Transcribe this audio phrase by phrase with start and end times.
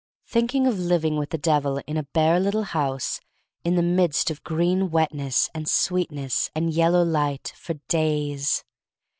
[0.25, 3.21] Think of living with the Devil in a bare little house,
[3.63, 8.63] in the midst of green wetness and sweetness and yellow light— for days!